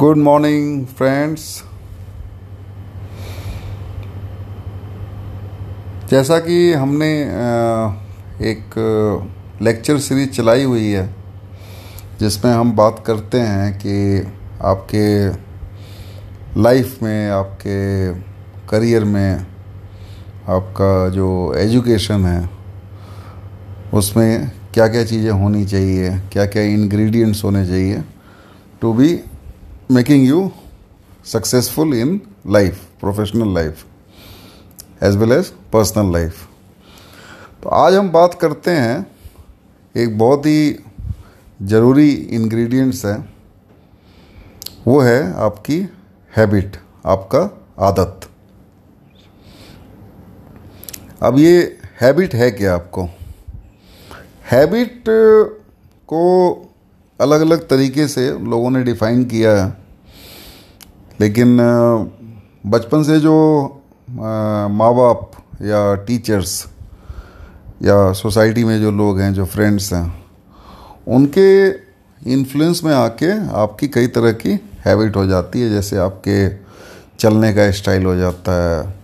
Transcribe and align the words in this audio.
Good 0.00 0.16
morning 0.16 0.84
friends 0.86 1.44
जैसा 6.10 6.38
कि 6.38 6.72
हमने 6.72 7.08
एक 8.50 8.76
लेक्चर 9.62 9.98
सीरीज़ 9.98 10.28
चलाई 10.30 10.64
हुई 10.64 10.90
है, 10.90 11.02
जिसमें 12.20 12.52
हम 12.52 12.70
बात 12.76 13.02
करते 13.06 13.38
हैं 13.40 13.72
कि 13.78 13.96
आपके 14.64 15.08
लाइफ 16.60 17.02
में, 17.02 17.30
आपके 17.30 18.12
करियर 18.68 19.04
में, 19.04 19.46
आपका 20.48 21.08
जो 21.08 21.30
एजुकेशन 21.58 22.24
है, 22.24 22.48
उसमें 23.94 24.50
क्या 24.74 24.86
क्या 24.88 25.04
चीज़ें 25.04 25.30
होनी 25.32 25.64
चाहिए 25.64 26.10
क्या 26.32 26.46
क्या 26.46 26.62
इंग्रेडिएंट्स 26.76 27.44
होने 27.44 27.66
चाहिए 27.66 28.02
to 28.82 28.92
be 28.92 29.18
making 29.90 30.26
you 30.26 30.50
successful 31.24 31.94
in 31.94 32.20
life 32.46 32.84
professional 33.00 33.54
life 33.54 33.84
as 35.02 35.16
well 35.16 35.32
as 35.32 35.46
personal 35.72 36.12
life 36.12 36.46
तो 37.62 37.68
आज 37.68 37.94
हम 37.94 38.10
बात 38.10 38.34
करते 38.34 38.70
हैं, 38.70 39.06
एक 39.96 40.18
बहुत 40.18 40.46
ही 40.46 40.84
ज़रूरी 41.62 42.10
इंग्रेडिएंट्स 42.10 43.04
है, 43.06 43.16
वो 44.86 45.00
है 45.00 45.32
आपकी 45.36 45.80
हैबिट 46.32 46.76
आपका 47.06 47.40
आदत। 47.78 48.28
अब 51.22 51.38
ये 51.38 51.78
हैबिट 52.00 52.34
है 52.34 52.50
क्या 52.50 52.74
आपको? 52.74 53.08
हैबिट 54.52 55.04
को 56.08 56.24
अलग 57.20 57.40
अलग 57.40 57.66
तरीके 57.68 58.06
से 58.08 58.30
लोगों 58.40 58.70
ने 58.70 58.82
डिफाइन 58.84 59.24
किया 59.24 59.52
है। 59.56 59.76
लेकिन 61.20 61.56
बचपन 62.66 63.02
से 63.02 63.18
जो 63.20 63.34
माँ 64.08 64.94
बाप 64.94 65.30
या 65.62 65.94
टीचर्स 66.06 66.64
या 67.82 68.12
सोसाइटी 68.12 68.64
में 68.64 68.80
जो 68.80 68.90
लोग 68.90 69.20
हैं, 69.20 69.32
जो 69.34 69.44
फ्रेंड्स 69.46 69.92
हैं, 69.92 70.06
उनके 71.08 71.68
इन्फ्लुएंस 72.32 72.80
में 72.84 72.94
आके 72.94 73.30
आपकी 73.54 73.88
कई 73.88 74.06
तरह 74.06 74.32
की 74.32 74.52
हैबिट 74.84 75.16
हो 75.16 75.26
जाती 75.26 75.60
है। 75.60 75.70
जैसे 75.70 75.96
आपके 75.96 76.48
चलने 77.18 77.52
का 77.54 77.70
स्टाइल 77.70 78.04
हो 78.04 78.14
जाता 78.16 78.52
है, 78.54 78.94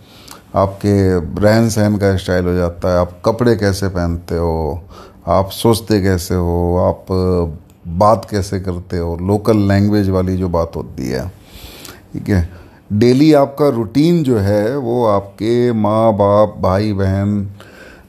आपके 0.55 0.95
रहन 1.41 1.69
सहन 1.69 1.97
का 1.97 2.17
स्टाइल 2.17 2.45
हो 2.45 2.55
जाता 2.55 2.93
है, 2.93 2.99
आप 2.99 3.21
कपड़े 3.25 3.57
कैसे 3.57 3.89
पहनते 3.89 4.37
हो, 4.37 4.83
आप 5.27 5.51
सोचते 5.51 6.01
कैसे 6.03 6.35
हो, 6.35 6.77
आप 6.79 7.07
बात 7.89 8.27
कैसे 8.31 8.61
करते 8.61 8.99
हो? 8.99 9.17
लोकल 9.17 9.57
लैंग्वेज 9.59 10.09
वाली 10.09 10.37
जो 10.37 10.49
बात 10.49 10.77
होती 10.77 11.09
है। 11.09 11.29
ठीक 12.13 12.29
है? 12.29 12.49
डेली 12.93 13.33
आपका 13.33 13.69
रूटीन 13.69 14.23
जो 14.23 14.39
है, 14.39 14.77
वो 14.77 15.05
आपके 15.07 15.73
माँ 15.73 16.13
बाप, 16.13 16.57
भाई 16.61 16.93
बहन, 16.93 17.51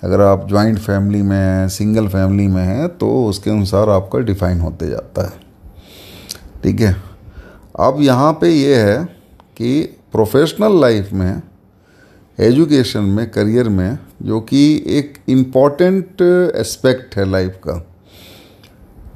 अगर 0.03 0.21
आप 0.21 0.47
जॉइंट 0.47 0.79
फैमिली 0.79 1.21
में 1.21 1.37
हैं 1.37 1.69
सिंगल 1.69 2.07
फैमिली 2.07 2.47
में 2.47 2.63
हैं 2.63 2.87
तो 2.97 3.25
उसके 3.25 3.49
अनुसार 3.49 3.89
आपका 3.89 4.19
डिफाइन 4.19 4.59
होते 4.59 4.87
जाता 4.87 5.23
है। 5.23 5.33
ठीक 6.63 6.81
है? 6.81 6.95
अब 7.79 7.97
यहाँ 7.99 8.31
पे 8.33 8.49
ये 8.49 8.75
है 8.75 9.05
कि 9.57 9.81
प्रोफेशनल 10.11 10.79
लाइफ 10.81 11.13
में 11.13 11.41
एजुकेशन 12.39 12.99
में 12.99 13.29
करियर 13.31 13.69
में, 13.69 13.97
जो 14.21 14.39
कि 14.39 14.83
एक 14.87 15.17
इंपॉर्टेंट 15.29 16.21
एस्पेक्ट 16.55 17.15
है 17.17 17.29
लाइफ 17.31 17.59
का। 17.63 17.94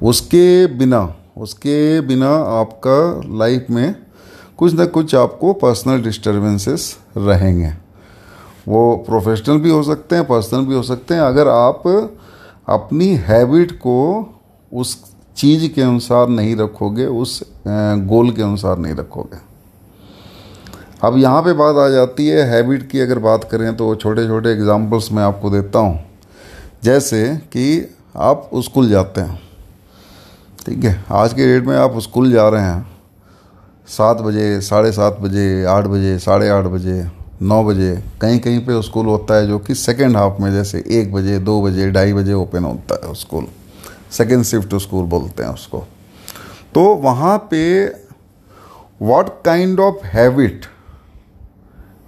उसके 0.04 0.68
बिना 0.68 1.16
उसके 1.38 2.02
बिना 2.02 2.30
आपका 2.30 3.22
लाइफ 3.38 3.66
में 3.70 3.96
कुछ 4.58 4.74
ना 4.74 4.86
कुछ 4.86 5.16
आपको 5.16 5.54
पर्सनल 5.54 6.02
डिस्टरबेंसेस 6.02 6.98
रहेंगे। 7.18 7.70
वो 8.68 8.96
प्रोफेशनल 9.08 9.58
भी 9.58 9.70
हो 9.70 9.82
सकते 9.84 10.16
हैं 10.16 10.26
पर्सनल 10.28 10.66
भी 10.66 10.76
हो 10.76 10.82
सकते 10.84 11.14
हैं। 11.14 11.22
अगर 11.22 11.48
आप 11.48 11.88
अपनी 12.70 13.08
हैबिट 13.08 13.72
को 13.72 13.98
उस 14.72 14.98
चीज़ 15.38 15.68
के 15.74 15.82
अनुसार 15.82 16.28
नहीं 16.30 16.56
रखोगे, 16.56 17.06
उस 17.06 17.44
गोल 17.68 18.32
के 18.32 18.42
अनुसार 18.42 18.78
नहीं 18.78 18.96
रखोगे। 18.96 19.38
अब 21.04 21.18
यहाँ 21.18 21.42
पे 21.42 21.54
बात 21.54 21.76
आ 21.76 21.90
जाती 21.90 22.28
है 22.28 22.50
हैबिट 22.50 22.90
की 22.92 23.00
अगर 23.00 23.20
बात 23.20 23.44
करें 23.44 23.76
तो 23.78 23.96
छोटे 23.96 24.28
छोटे 24.28 24.50
एग्जांपल्स 24.50 25.12
मैं 25.12 25.24
आपको 25.24 25.50
देता 25.50 25.80
हूँ। 25.80 26.00
जैसे 26.84 27.28
कि 27.38 27.96
आप 28.16 28.50
स्कूल 28.56 28.90
जाते 28.90 29.22
हैं। 29.22 29.49
ठीक 30.66 30.84
है, 30.84 31.04
आज 31.12 31.34
के 31.34 31.46
डेट 31.46 31.68
में 31.68 31.76
आप 31.78 31.98
स्कूल 32.00 32.32
जा 32.32 32.48
रहे 32.50 32.62
हैं, 32.62 32.86
सात 33.88 34.18
बजे, 34.18 34.60
साढ़े 34.62 34.92
सात 34.92 35.18
बजे, 35.22 35.64
आठ 35.66 35.86
बजे, 35.86 36.18
साढ़े 36.20 36.50
आठ 36.50 36.66
बजे, 36.66 37.04
नौ 37.42 37.64
बजे 37.64 37.96
कहीं 38.22 38.40
कहीं 38.40 38.60
पे 38.60 38.82
स्कूल 38.82 39.06
होता 39.06 39.36
है 39.36 39.48
जो 39.48 39.60
कि 39.60 39.76
सेकेंड 39.76 40.18
हाफ़ 40.18 40.42
में, 40.42 40.52
जैसे 40.52 40.84
एक 40.90 41.14
बजे, 41.14 41.40
दो 41.40 41.62
बजे, 41.62 41.90
ढाई 41.92 42.14
बजे 42.14 42.34
ओपन 42.34 42.64
होता 42.64 43.00
है 43.08 43.14
स्कूल 43.14 43.48
सेकेंड 44.12 44.44
शिफ्ट 44.44 44.76
स्कूल 44.76 45.06
बोलते 45.06 45.44
हैं 45.44 45.50
उसको। 45.50 45.86
तो 46.74 46.84
वहाँ 46.96 47.38
पे 47.52 47.86
what 49.02 49.30
kind 49.46 49.80
of 49.80 50.06
habit 50.06 50.66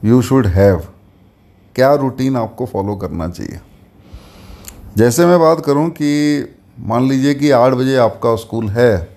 you 0.06 0.22
should 0.22 0.47
have 0.47 0.88
क्या 1.75 1.94
रूटीन 1.95 2.35
आपको 2.38 2.66
फॉलो 2.66 2.95
करना 2.95 3.28
चाहिए? 3.29 3.59
जैसे 4.97 5.25
मैं 5.25 5.39
बात 5.39 5.66
करूँ 5.66 5.89
कि 5.89 6.41
मान 6.78 7.08
लीजिए 7.09 7.34
कि 7.34 7.50
आठ 7.52 7.74
बजे 7.74 7.96
आपका 7.98 8.36
स्कूल 8.36 8.70
है 8.70 9.08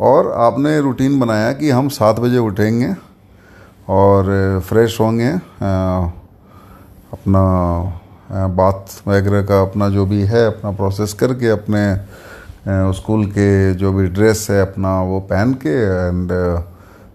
और 0.00 0.30
आपने 0.32 0.80
रूटीन 0.80 1.18
बनाया 1.20 1.52
कि 1.52 1.70
हम 1.70 1.88
सात 1.88 2.18
बजे 2.20 2.38
उठेंगे 2.38 2.94
और 3.88 4.60
फ्रेश 4.68 5.00
होंगे 5.00 5.30
अपना 7.12 7.42
बाथ 8.30 9.08
वगैरह 9.08 9.42
का 9.42 9.60
अपना 9.62 9.88
जो 9.88 10.04
भी 10.06 10.20
है, 10.22 10.46
अपना 10.46 10.70
प्रोसेस 10.70 11.12
करके 11.12 11.48
अपने 11.48 11.82
स्कूल 12.94 13.26
के 13.26 13.74
जो 13.74 13.92
भी 13.92 14.06
ड्रेस 14.08 14.46
है 14.50 14.60
अपना 14.62 15.00
वो 15.02 15.20
पहन 15.30 15.54
के 15.64 15.74
एंड 16.08 16.30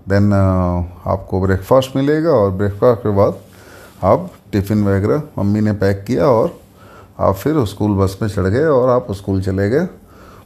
देन 0.10 0.34
आपको 0.34 1.42
ब्रेकफास्ट 1.42 1.96
मिलेगा 1.96 2.32
और 2.32 2.52
ब्रेकफास्ट 2.52 3.02
के 3.04 3.16
बाद 3.16 3.40
आप 4.04 4.30
टिफ़िन 4.52 4.84
वगैरह 4.86 5.22
मम्मी 5.40 5.62
ने 5.62 5.72
पैक 5.82 6.04
किया 6.08 6.26
और 6.28 6.58
आप 7.18 7.36
फिर 7.36 7.64
स्कूल 7.66 7.92
बस 7.96 8.18
में 8.22 8.28
चढ़ 8.30 8.46
गए 8.46 8.66
और 8.68 8.90
आप 8.90 9.12
स्कूल 9.12 9.42
चले 9.42 9.70
गए। 9.70 9.86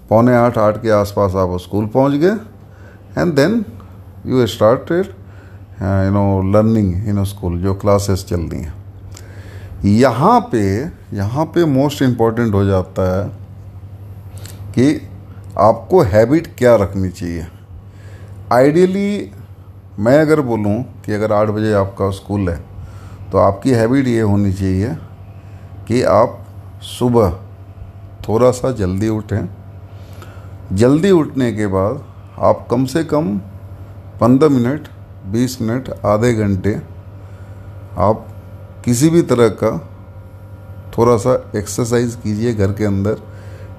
पौने 0.09 0.35
आठ 0.35 0.57
आठ 0.57 0.81
के 0.81 0.90
आसपास 0.91 1.35
आप 1.35 1.57
स्कूल 1.59 1.85
पहुँच 1.88 2.13
गए। 2.13 2.35
And 3.18 3.34
then 3.35 3.63
you 4.25 4.46
started 4.47 5.06
you 5.06 6.12
know 6.12 6.52
learning 6.52 7.08
in 7.09 7.24
school 7.25 7.58
जो 7.62 7.74
क्लासेस 7.75 8.25
चल 8.29 8.41
रही 8.41 8.62
हैं। 8.62 8.74
यहाँ 9.85 10.40
पे 10.52 10.62
यहाँ 11.16 11.46
पे 11.46 11.66
मोस्ट 11.68 12.02
इंपॉर्टेंट 12.02 12.53
हो 12.53 12.63
जाता 12.66 13.03
है 13.12 13.28
कि 14.74 14.90
आपको 15.59 16.02
हैबिट 16.03 16.47
क्या 16.58 16.75
रखनी 16.75 17.09
चाहिए। 17.09 17.47
आइडियली 18.53 19.31
मैं 20.00 20.19
अगर 20.19 20.41
बोलूँ 20.41 20.81
कि 21.06 21.13
अगर 21.13 21.34
आठ 21.34 21.50
बजे 21.50 21.74
आपका 21.75 22.09
स्कूल 22.12 22.50
है 22.50 22.58
तो 23.31 23.38
आपकी 23.38 23.72
हैबिट 23.72 24.08
ये 24.08 24.22
होनी 24.22 24.53
चाहिए 24.53 24.94
कि 25.88 26.02
आप 26.03 26.46
सुबह 26.81 27.29
थोड़ा 28.28 28.51
सा 28.51 28.72
जल्दी 28.72 29.09
उठें। 29.09 29.50
जल्दी 30.73 31.12
उठने 31.12 31.51
के 31.53 31.67
बाद 31.67 32.03
आप 32.40 32.67
कम 32.72 32.85
से 32.85 33.03
कम 33.03 33.38
पंद्रह 34.22 34.50
मिनट, 34.50 34.88
बीस 35.25 35.62
मिनट, 35.62 35.90
आधे 36.06 36.34
घंटे 36.34 36.75
आप 38.00 38.25
किसी 38.85 39.09
भी 39.09 39.22
तरह 39.22 39.50
का 39.63 39.78
थोड़ा 40.97 41.16
सा 41.17 41.34
एक्सरसाइज 41.56 42.16
कीजिए 42.16 42.53
घर 42.53 42.72
के 42.73 42.85
अंदर 42.85 43.22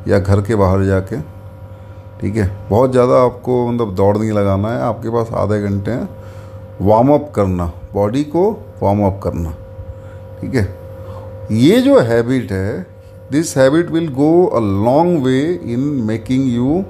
या 0.09 0.19
घर 0.19 0.41
के 0.43 0.55
बाहर 0.55 0.85
जाके। 0.85 1.21
ठीक 2.21 2.37
है? 2.37 2.47
बहुत 2.69 2.93
ज़्यादा 2.93 3.23
आपको 3.25 3.67
मतलब 3.67 3.95
दौड़ 3.95 4.17
नहीं 4.19 4.31
लगाना 4.33 4.69
है। 4.69 4.81
आपके 4.83 5.11
पास 5.11 5.31
आधे 5.35 5.61
घंटे 5.63 5.91
हैं। 5.91 6.09
वार्म 6.81 7.13
अप 7.15 7.33
करना। 7.35 7.73
बॉडी 7.95 8.25
को 8.25 8.51
वार्म 8.83 9.05
अप 9.07 9.21
करना। 9.23 9.51
ठीक 10.41 10.55
है? 10.55 10.69
ये 11.53 11.81
जो 11.81 11.99
हैबिट 12.01 12.53
है 12.53 12.83
this 13.33 13.57
habit 13.57 13.91
will 13.91 14.09
go 14.09 14.47
a 14.47 14.61
long 14.61 15.23
way 15.25 15.41
in 15.65 15.81
making 15.81 16.53
you 16.55 16.85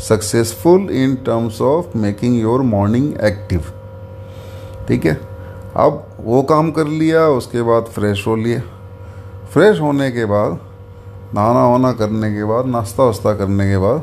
successful 0.00 0.90
in 0.90 1.14
terms 1.14 1.60
of 1.60 1.96
making 1.98 2.40
your 2.40 2.62
morning 2.62 3.14
active 3.20 3.64
ठीक 4.88 5.04
है? 5.06 5.20
अब 5.76 6.06
वो 6.20 6.42
काम 6.42 6.70
कर 6.70 6.86
लिया, 6.86 7.26
उसके 7.28 7.62
बाद 7.62 7.84
फ्रेश 7.84 8.26
हो 8.26 8.36
लिए 8.36 8.60
फ्रेश 9.52 9.80
होने 9.80 10.10
के 10.10 10.24
बाद, 10.24 10.58
नहाना 11.34 11.68
वाना 11.68 11.92
करने 11.92 12.34
के 12.34 12.44
बाद, 12.44 12.66
नाश्ता 12.66 13.04
वास्ता 13.04 13.34
करने 13.34 13.70
के 13.70 13.78
बाद, 13.78 14.02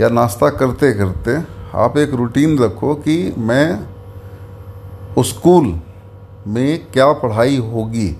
या 0.00 0.08
नाश्ता 0.08 0.50
करते 0.50 0.92
करते 0.92 1.36
आप 1.74 1.96
एक 1.98 2.14
रूटीन 2.14 2.58
रखो 2.58 2.94
कि 2.94 3.34
मैं 3.38 3.88
स्कूल 5.22 5.80
में 6.46 6.86
क्या 6.92 7.12
पढ़ाई 7.12 7.56
होगी। 7.56 8.16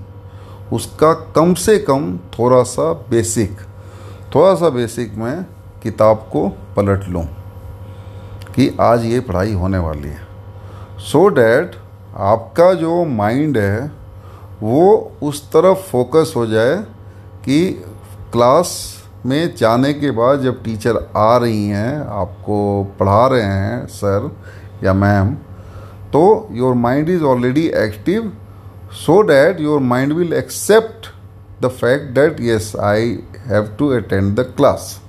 उसका 0.73 1.13
कम 1.37 1.55
से 1.55 1.79
कम 1.79 2.17
थोड़ा 2.39 2.63
सा 2.63 2.93
बेसिक 3.11 3.61
थोड़ा 4.35 4.55
सा 4.55 4.69
बेसिक 4.69 5.15
मैं 5.15 5.43
किताब 5.83 6.17
को 6.33 6.49
पलट 6.77 7.09
लूँ 7.09 7.25
कि 8.55 8.77
आज 8.81 9.05
ये 9.05 9.21
पढ़ाई 9.21 9.53
होने 9.53 9.79
वाली 9.79 10.09
है। 10.09 10.27
सो 10.99 11.29
so 11.29 11.35
डैट 11.35 11.77
आपका 12.17 12.73
जो 12.75 13.05
माइंड 13.05 13.59
है, 13.59 13.91
वो 14.63 15.13
उस 15.23 15.43
तरफ़ 15.49 15.79
फोकस 15.79 16.33
हो 16.37 16.47
जाए 16.47 16.77
कि 17.45 17.67
क्लास 18.33 18.71
में 19.27 19.55
जाने 19.57 19.93
के 19.95 20.11
बाद 20.11 20.41
जब 20.41 20.63
टीचर 20.63 20.97
आ 21.17 21.37
रही 21.37 21.69
हैं, 21.69 21.99
आपको 21.99 22.85
पढ़ा 23.01 23.27
रहे 23.27 23.43
हैं 23.43 23.87
सर 23.87 24.31
या 24.85 24.93
मैम 24.95 25.35
तो 26.13 26.49
your 26.53 26.75
mind 26.75 27.09
is 27.09 27.23
already 27.25 27.67
active 27.77 28.33
so 28.97 29.21
that 29.23 29.61
your 29.61 29.81
mind 29.81 30.13
will 30.13 30.33
accept 30.33 31.07
the 31.63 31.69
fact 31.71 32.15
that 32.15 32.41
yes 32.41 32.73
I 32.83 33.19
have 33.47 33.69
to 33.79 33.89
attend 33.89 34.35
the 34.37 34.53
class 34.57 35.01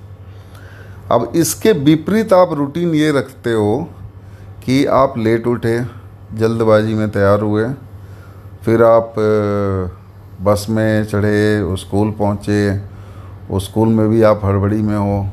अब 1.12 1.32
इसके 1.36 1.72
विपरीत 1.72 2.32
आप 2.32 2.52
रूटीन 2.52 2.94
ये 2.94 3.10
रखते 3.12 3.52
हो 3.52 3.76
कि 4.64 4.84
आप 4.84 5.14
लेट 5.18 5.46
उठे, 5.46 5.78
जल्दबाजी 6.34 6.94
में 6.94 7.08
तैयार 7.10 7.40
हुए, 7.40 7.64
फिर 8.64 8.82
आप 8.82 9.14
बस 10.42 10.66
में 10.70 11.04
चढ़े 11.04 11.76
स्कूल 11.76 12.10
पहुँचे 12.10 12.60
स्कूल 13.60 13.88
में 13.88 14.08
भी 14.08 14.22
आप 14.22 14.40
हड़बड़ी 14.44 14.82
में 14.82 14.96
हो 14.96 15.26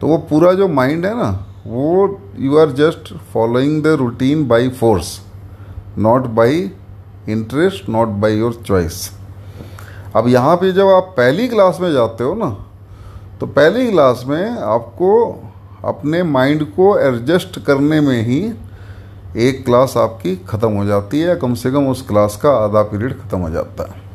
तो 0.00 0.06
वो 0.06 0.18
पूरा 0.30 0.52
जो 0.52 0.68
माइंड 0.68 1.06
है 1.06 1.14
ना, 1.16 1.30
वो 1.66 2.20
you 2.38 2.58
are 2.58 2.72
just 2.72 3.14
following 3.32 3.82
the 3.82 3.86
routine 4.00 4.46
by 4.48 4.68
force 4.68 5.18
not 5.98 6.26
by 6.38 6.70
interest 7.28 7.88
not 7.88 8.08
by 8.08 8.38
your 8.38 8.54
choice 8.66 9.10
अब 10.16 10.28
यहाँ 10.28 10.56
पे 10.56 10.72
जब 10.72 10.88
आप 10.88 11.14
पहली 11.16 11.48
क्लास 11.48 11.78
में 11.80 11.92
जाते 11.92 12.24
हो 12.24 12.34
ना 12.34 12.50
तो 13.40 13.46
पहली 13.46 13.90
क्लास 13.90 14.24
में 14.26 14.50
आपको 14.50 15.10
अपने 15.84 16.22
माइंड 16.22 16.64
को 16.64 16.98
एडजस्ट 16.98 17.58
करने 17.64 18.00
में 18.00 18.22
ही 18.22 18.40
एक 19.36 19.64
क्लास 19.64 19.96
आपकी 19.96 20.36
ख़त्म 20.36 20.70
हो 20.72 20.84
जाती 20.84 21.20
है 21.20 21.36
कम 21.36 21.54
से 21.54 21.70
कम 21.70 21.88
उस 21.88 22.02
क्लास 22.08 22.36
का 22.36 22.50
आधा 22.50 22.82
पीरियड 22.82 23.20
ख़त्म 23.20 23.38
हो 23.38 23.50
जाता 23.50 23.82
है। 23.82 24.06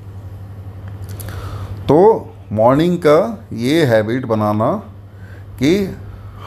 तो 1.88 2.00
मॉर्निंग 2.52 2.98
का 2.98 3.48
ये 3.54 3.86
हैबिट 3.86 4.26
बनाना 4.26 4.72
कि 5.60 5.76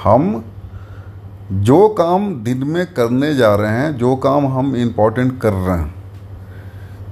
हम 0.05 0.45
जो 1.53 1.89
काम 1.89 2.43
दिन 2.45 2.65
में 2.65 2.87
करने 2.95 3.35
जा 3.35 3.55
रहे 3.55 3.71
हैं, 3.71 3.97
जो 3.97 4.17
काम 4.17 4.47
हम 4.47 4.77
इम्पोर्टेंट 4.77 5.41
कर 5.41 5.53
रहे 5.53 5.79
हैं 5.79 5.96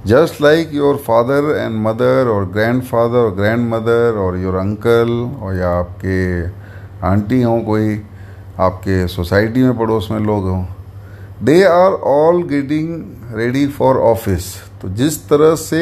just 0.07 0.41
like 0.41 0.73
your 0.73 0.95
father 0.97 1.55
and 1.57 1.75
mother 1.83 2.27
और 2.27 2.45
ग्रैंड 2.45 2.81
फादर 2.83 3.17
और 3.17 3.31
ग्रैंड 3.35 3.67
मदर 3.69 4.17
और 4.17 4.37
योर 4.37 4.55
अंकल 4.55 5.11
और 5.41 5.55
या 5.55 5.69
आपके 5.69 6.17
आंटी 7.07 7.41
हों, 7.41 7.59
कोई 7.61 8.01
आपके 8.59 9.07
सोसाइटी 9.07 9.63
में 9.63 9.77
पड़ोस 9.77 10.07
में 10.11 10.19
लोग 10.19 10.43
हों 10.49 10.63
they 11.43 11.63
are 11.63 11.93
all 12.11 12.43
getting 12.43 13.35
ready 13.35 13.65
for 13.67 13.97
office 14.03 14.53
तो 14.81 14.89
जिस 14.99 15.17
तरह 15.29 15.55
से 15.55 15.81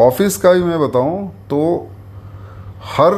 ऑफ़िस 0.00 0.36
का 0.36 0.52
भी 0.52 0.62
मैं 0.62 0.80
बताऊँ 0.80 1.28
तो 1.50 1.62
हर 2.96 3.14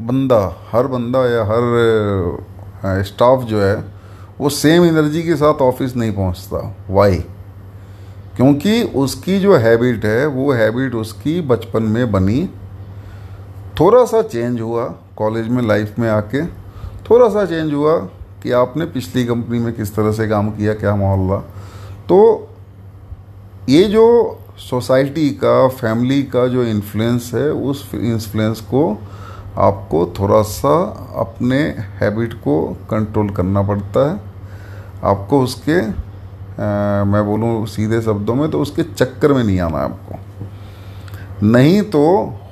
बंदा 0.00 0.42
हर 0.72 0.86
बंदा 0.86 1.26
या 1.28 1.44
हर 1.44 3.02
स्टाफ 3.04 3.42
जो 3.42 3.60
है, 3.60 3.76
वो 4.40 4.48
सेम 4.48 4.84
एनर्जी 4.84 5.22
के 5.22 5.36
साथ 5.36 5.62
ऑफ़िस 5.62 5.96
नहीं 5.96 6.12
पहुँचता. 6.12 6.74
वाई 6.90 7.24
क्योंकि 8.36 8.82
उसकी 8.96 9.38
जो 9.40 9.56
हैबिट 9.56 10.04
है, 10.04 10.26
वो 10.26 10.52
हैबिट 10.52 10.94
उसकी 10.94 11.40
बचपन 11.42 11.82
में 11.84 12.10
बनी। 12.12 12.48
थोड़ा 13.80 14.04
सा 14.04 14.22
चेंज 14.24 14.60
हुआ 14.60 14.84
कॉलेज 15.16 15.48
में 15.48 15.62
लाइफ 15.62 15.98
में 15.98 16.08
आके। 16.10 16.44
थोड़ा 17.04 17.28
सा 17.28 17.44
चेंज 17.46 17.72
हुआ 17.72 17.96
कि 18.42 18.50
आपने 18.52 18.84
पिछली 18.86 19.24
कंपनी 19.24 19.58
में 19.58 19.72
किस 19.74 19.94
तरह 19.96 20.12
से 20.12 20.28
काम 20.28 20.50
किया, 20.50 20.74
क्या 20.74 20.94
माहौल 20.96 21.28
रहा 21.30 21.38
तो 22.08 22.48
ये 23.68 23.84
जो 23.84 24.38
सोसाइटी 24.60 25.28
का, 25.34 25.68
फैमिली 25.70 26.22
का 26.24 26.46
जो 26.46 26.62
इन्फ्लुएंस 26.64 27.30
है, 27.34 27.50
उस 27.50 27.90
इन्फ्लुएंस 27.94 28.60
को 28.62 28.82
आपको 29.58 30.04
थोड़ा 30.18 30.42
सा 30.42 30.74
अपने 31.16 31.60
हैबिट 32.00 32.34
को 32.34 32.62
कंट्रोल 32.90 33.30
करना 33.30 33.62
पड़ता 33.62 34.10
है। 34.10 34.20
आपको 35.04 35.40
उसके 35.42 35.80
मैं 36.58 37.24
बोलूँ 37.26 37.66
सीधे 37.66 38.00
शब्दों 38.02 38.34
में 38.34 38.50
तो 38.50 38.60
उसके 38.60 38.82
चक्कर 38.84 39.32
में 39.32 39.42
नहीं 39.44 39.60
आना 39.60 39.78
आपको। 39.78 41.46
नहीं 41.46 41.80
तो 41.82 42.02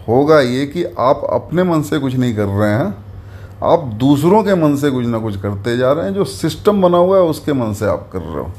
होगा 0.08 0.40
ये 0.40 0.64
कि 0.66 0.84
आप 0.84 1.20
अपने 1.30 1.62
मन 1.62 1.82
से 1.82 1.98
कुछ 1.98 2.14
नहीं 2.14 2.34
कर 2.36 2.46
रहे 2.46 2.70
हैं, 2.70 2.94
आप 3.64 3.84
दूसरों 3.96 4.42
के 4.44 4.54
मन 4.54 4.76
से 4.76 4.90
कुछ 4.90 5.06
ना 5.06 5.18
कुछ 5.18 5.36
करते 5.40 5.76
जा 5.76 5.92
रहे 5.92 6.04
हैं, 6.04 6.14
जो 6.14 6.24
सिस्टम 6.24 6.82
बना 6.82 6.98
हुआ 6.98 7.16
है 7.16 7.22
उसके 7.24 7.52
मन 7.52 7.72
से 7.72 7.86
आप 7.86 8.08
कर 8.12 8.20
रहे 8.20 8.44
हो। 8.44 8.50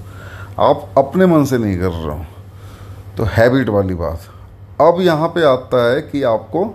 आप 0.62 0.90
अपने 0.98 1.26
मन 1.26 1.46
से 1.46 1.58
नहीं 1.58 1.78
कर 1.78 1.90
रहे 1.90 2.18
हो। 2.18 2.26
तो 3.18 3.24
हैबिट 3.30 3.70
वाली 3.70 3.96
बात। 3.96 4.20
अब 4.82 5.02
यहाँ 5.02 5.28
पे 5.28 5.44
आता 5.46 5.84
है 5.86 6.02
कि 6.02 6.22
आपको 6.24 6.66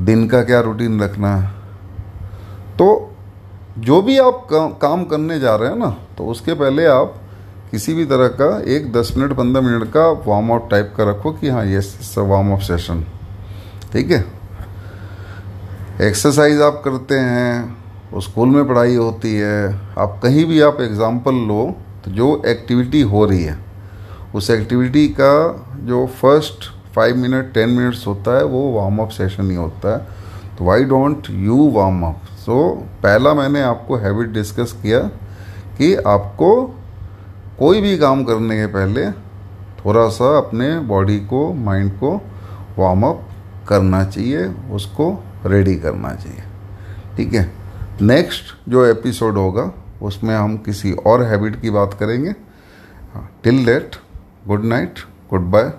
दिन 0.00 0.26
का 0.28 0.42
क्या 0.42 0.60
रूटीन 0.60 1.00
रखना 1.00 1.36
है। 1.36 1.50
तो 2.78 2.86
जो 3.78 4.00
भी 4.02 4.18
आप 4.18 4.46
काम 4.82 5.04
करने 5.04 5.38
जा 5.40 5.54
रहे 5.56 5.68
हैं 5.68 5.76
ना 5.76 5.96
तो 6.18 6.26
उसके 6.26 6.54
पहले 6.54 6.86
आप 6.86 7.14
किसी 7.72 7.92
भी 7.94 8.04
तरह 8.04 8.28
का 8.30 8.46
एक 8.70 8.92
दस 8.92 9.12
मिनट, 9.16 9.32
पंद्रह 9.32 9.62
मिनट 9.62 9.84
का 9.92 10.06
वार्म 10.26 10.50
अप 10.54 10.66
टाइप 10.70 10.92
का 10.96 11.04
रखो 11.10 11.30
कि 11.32 11.48
हाँ 11.48 11.64
ये 11.66 11.78
वार्म 12.18 12.52
अप 12.52 12.60
सेशन 12.60 13.04
ठीक 13.92 14.10
है? 14.10 14.24
एक्सरसाइज 16.00 16.60
आप 16.62 16.80
करते 16.84 17.14
हैं 17.16 18.20
स्कूल 18.20 18.48
में 18.48 18.66
पढ़ाई 18.68 18.94
होती 18.96 19.34
है, 19.34 19.72
आप 19.98 20.18
कहीं 20.22 20.44
भी 20.46 20.60
आप 20.60 20.80
एग्ज़ाम्पल 20.80 21.34
लो 21.48 21.64
तो 22.04 22.10
जो 22.10 22.42
एक्टिविटी 22.46 23.00
हो 23.04 23.24
रही 23.24 23.42
है, 23.42 23.56
उस 24.34 24.50
एक्टिविटी 24.50 25.06
का 25.20 25.32
जो 25.86 26.04
first 26.20 26.70
five 26.94 27.16
minute 27.16 27.52
ten 27.54 27.68
minutes 27.70 28.06
होता 28.06 28.36
है, 28.36 28.44
वो 28.44 28.70
वार्म 28.72 28.98
अप 29.02 29.08
सेशन 29.10 29.50
ही 29.50 29.56
होता 29.56 29.92
है। 29.92 30.56
तो 30.58 30.64
why 30.64 30.84
don't 30.84 31.30
you 31.30 31.70
warm 31.70 32.02
up 32.06 32.20
so 32.38 32.68
पहला 33.02 33.34
मैंने 33.34 33.62
आपको 33.62 33.96
हैबिट 33.96 34.32
डिस्कस 34.32 34.72
किया 34.82 35.00
कि 35.78 35.94
आपको 35.96 36.52
कोई 37.62 37.80
भी 37.80 37.98
काम 37.98 38.24
करने 38.24 38.56
के 38.56 38.66
पहले 38.66 39.10
थोड़ा 39.84 40.08
सा 40.08 40.38
अपने 40.38 40.78
बॉडी 40.80 41.18
को 41.18 41.52
माइंड 41.52 41.92
को 41.92 42.16
वार्म 42.78 43.02
अप 43.06 43.28
करना 43.68 44.04
चाहिए, 44.04 44.46
उसको 44.46 45.24
रेडी 45.46 45.74
करना 45.74 46.14
चाहिए। 46.14 46.42
ठीक 47.16 47.34
है? 47.34 47.52
नेक्स्ट 48.00 48.70
जो 48.70 48.84
एपिसोड 48.84 49.34
होगा, 49.34 49.72
उसमें 50.02 50.36
हम 50.36 50.56
किसी 50.56 50.92
और 50.92 51.22
हैबिट 51.22 51.60
की 51.60 51.70
बात 51.70 51.94
करेंगे। 51.94 52.32
Till 53.44 53.66
date 53.66 53.96
good 54.46 54.64
night 54.64 54.94
goodbye 55.40 55.72